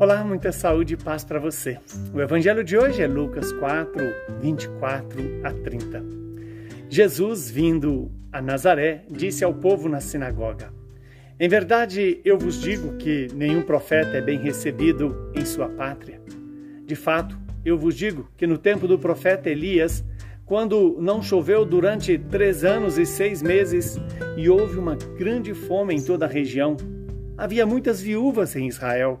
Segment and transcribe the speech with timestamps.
[0.00, 1.78] Olá, muita saúde e paz para você.
[2.14, 4.02] O evangelho de hoje é Lucas 4,
[4.40, 6.02] 24 a 30.
[6.88, 10.72] Jesus, vindo a Nazaré, disse ao povo na sinagoga:
[11.38, 16.18] Em verdade, eu vos digo que nenhum profeta é bem recebido em sua pátria.
[16.86, 20.02] De fato, eu vos digo que no tempo do profeta Elias,
[20.46, 23.98] quando não choveu durante três anos e seis meses
[24.34, 26.78] e houve uma grande fome em toda a região,
[27.36, 29.20] havia muitas viúvas em Israel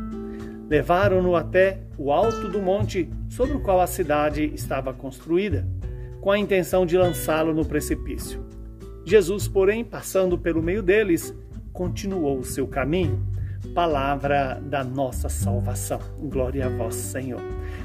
[0.71, 5.67] Levaram-no até o alto do monte sobre o qual a cidade estava construída,
[6.21, 8.41] com a intenção de lançá-lo no precipício.
[9.03, 11.35] Jesus, porém, passando pelo meio deles,
[11.73, 13.21] continuou o seu caminho.
[13.75, 15.99] Palavra da nossa salvação.
[16.21, 17.41] Glória a vós, Senhor.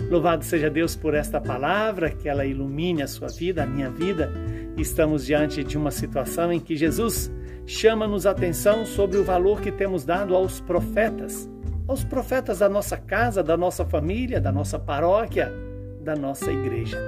[0.09, 4.31] Louvado seja Deus por esta palavra, que ela ilumine a sua vida, a minha vida.
[4.77, 7.33] Estamos diante de uma situação em que Jesus
[7.67, 11.51] chama-nos atenção sobre o valor que temos dado aos profetas
[11.87, 15.53] aos profetas da nossa casa, da nossa família, da nossa paróquia,
[16.03, 16.99] da nossa igreja.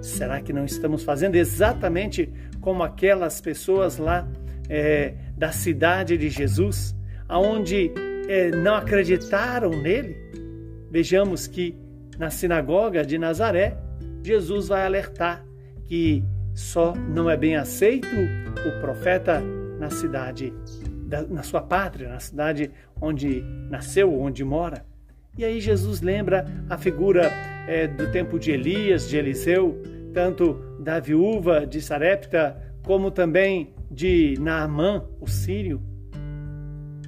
[0.00, 4.28] Será que não estamos fazendo exatamente como aquelas pessoas lá
[4.68, 6.94] é, da cidade de Jesus,
[7.28, 7.92] aonde
[8.28, 10.16] é, não acreditaram nele?
[10.90, 11.76] Vejamos que
[12.18, 13.76] na sinagoga de Nazaré,
[14.22, 15.44] Jesus vai alertar
[15.86, 16.24] que
[16.54, 19.42] só não é bem aceito o profeta
[19.78, 20.52] na cidade
[21.14, 22.70] da, na sua pátria, na cidade
[23.00, 24.84] onde nasceu, onde mora.
[25.38, 27.30] E aí Jesus lembra a figura
[27.68, 29.80] é, do tempo de Elias, de Eliseu,
[30.12, 35.80] tanto da viúva de Sarepta, como também de Naamã, o sírio.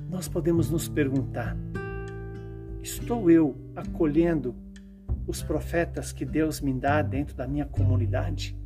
[0.09, 1.57] Nós podemos nos perguntar:
[2.83, 4.55] estou eu acolhendo
[5.27, 8.57] os profetas que Deus me dá dentro da minha comunidade?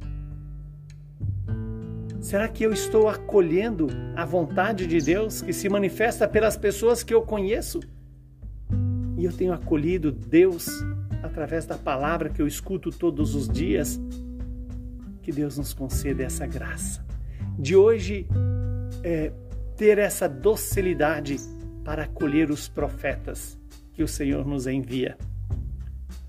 [2.20, 7.14] Será que eu estou acolhendo a vontade de Deus que se manifesta pelas pessoas que
[7.14, 7.80] eu conheço?
[9.16, 10.68] E eu tenho acolhido Deus
[11.22, 13.98] através da palavra que eu escuto todos os dias.
[15.22, 17.02] Que Deus nos conceda essa graça
[17.58, 18.26] de hoje
[19.02, 19.32] é,
[19.74, 21.36] ter essa docilidade
[21.82, 23.58] para acolher os profetas
[23.94, 25.16] que o Senhor nos envia.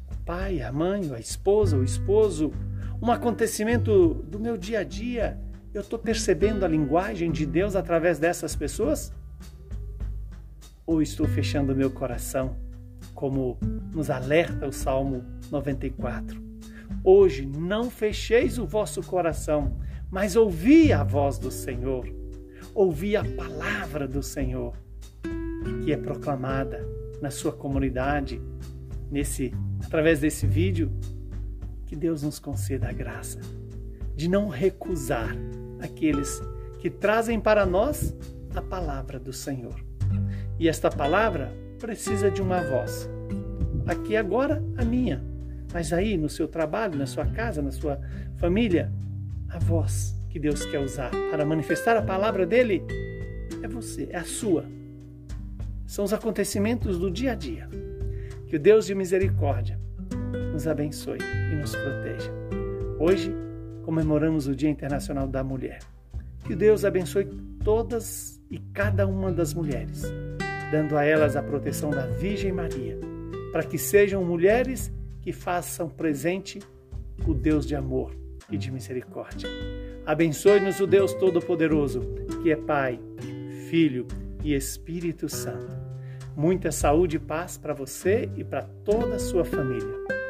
[0.10, 2.54] O pai, a mãe, a esposa, o esposo,
[3.02, 5.38] um acontecimento do meu dia a dia
[5.74, 9.14] eu estou percebendo a linguagem de Deus através dessas pessoas?
[10.86, 12.58] Ou estou fechando meu coração,
[13.14, 13.58] como
[13.94, 16.42] nos alerta o Salmo 94?
[17.04, 19.78] Hoje não fecheis o vosso coração,
[20.10, 22.06] mas ouvi a voz do Senhor,
[22.76, 24.74] ouvi a palavra do Senhor,
[25.86, 26.86] que é proclamada
[27.22, 28.42] na sua comunidade,
[29.10, 29.54] nesse
[29.86, 30.92] através desse vídeo.
[31.86, 33.40] Que Deus nos conceda a graça
[34.16, 35.36] de não recusar
[35.82, 36.42] aqueles
[36.80, 38.16] que trazem para nós
[38.56, 39.76] a palavra do Senhor.
[40.60, 43.10] E esta palavra precisa de uma voz.
[43.88, 45.24] Aqui agora a minha,
[45.74, 48.00] mas aí no seu trabalho, na sua casa, na sua
[48.38, 48.92] família,
[49.50, 52.84] a voz que Deus quer usar para manifestar a palavra dele
[53.62, 54.66] é você, é a sua.
[55.86, 57.68] São os acontecimentos do dia a dia.
[58.48, 59.80] Que o Deus de misericórdia
[60.54, 61.20] nos abençoe
[61.52, 62.32] e nos proteja.
[63.00, 63.34] Hoje
[63.82, 65.80] comemoramos o Dia Internacional da Mulher.
[66.46, 67.26] Que Deus abençoe
[67.64, 70.04] todas e cada uma das mulheres,
[70.72, 73.00] dando a elas a proteção da Virgem Maria,
[73.52, 76.60] para que sejam mulheres que façam presente
[77.28, 78.16] o Deus de amor
[78.50, 79.50] e de misericórdia.
[80.06, 82.02] Abençoe-nos o Deus Todo-Poderoso,
[82.42, 83.00] que é Pai,
[83.70, 84.08] Filho
[84.44, 85.80] e Espírito Santo.
[86.36, 90.21] Muita saúde e paz para você e para toda a sua família.